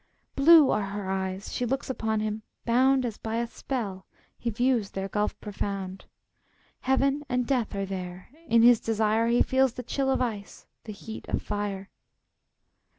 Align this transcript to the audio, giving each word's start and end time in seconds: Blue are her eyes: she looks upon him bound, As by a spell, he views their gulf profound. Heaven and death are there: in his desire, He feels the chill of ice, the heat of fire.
Blue 0.35 0.71
are 0.71 0.81
her 0.87 1.11
eyes: 1.11 1.53
she 1.53 1.63
looks 1.63 1.87
upon 1.87 2.21
him 2.21 2.41
bound, 2.65 3.05
As 3.05 3.19
by 3.19 3.35
a 3.35 3.45
spell, 3.45 4.07
he 4.35 4.49
views 4.49 4.89
their 4.89 5.07
gulf 5.07 5.39
profound. 5.39 6.05
Heaven 6.79 7.23
and 7.29 7.45
death 7.45 7.75
are 7.75 7.85
there: 7.85 8.31
in 8.47 8.63
his 8.63 8.79
desire, 8.79 9.27
He 9.27 9.43
feels 9.43 9.73
the 9.73 9.83
chill 9.83 10.09
of 10.09 10.19
ice, 10.19 10.65
the 10.85 10.91
heat 10.91 11.27
of 11.27 11.43
fire. 11.43 11.91